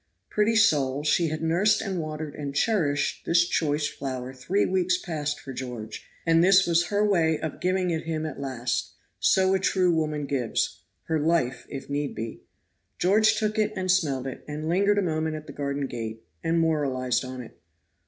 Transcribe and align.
Pretty 0.31 0.55
soul, 0.55 1.03
she 1.03 1.27
had 1.27 1.43
nursed 1.43 1.79
and 1.79 1.99
watered 2.01 2.33
and 2.33 2.55
cherished 2.55 3.23
this 3.27 3.47
choice 3.47 3.87
flower 3.87 4.33
this 4.33 4.43
three 4.43 4.65
weeks 4.65 4.97
past 4.97 5.39
for 5.39 5.53
George, 5.53 6.07
and 6.25 6.43
this 6.43 6.65
was 6.65 6.87
her 6.87 7.05
way 7.07 7.39
of 7.39 7.59
giving 7.59 7.91
it 7.91 8.05
him 8.05 8.25
at 8.25 8.39
last; 8.39 8.93
so 9.19 9.53
a 9.53 9.59
true 9.59 9.93
woman 9.93 10.25
gives 10.25 10.81
(her 11.03 11.19
life, 11.19 11.67
if 11.69 11.87
need 11.87 12.15
be). 12.15 12.41
George 12.97 13.35
took 13.37 13.59
it 13.59 13.73
and 13.75 13.91
smelled 13.91 14.25
it, 14.25 14.43
and 14.47 14.67
lingered 14.67 14.97
a 14.97 15.03
moment 15.03 15.35
at 15.35 15.45
the 15.45 15.53
garden 15.53 15.85
gate, 15.85 16.23
and 16.43 16.59
moralized 16.59 17.23
on 17.23 17.39
it. 17.39 17.59